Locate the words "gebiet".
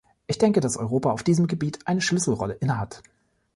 1.45-1.85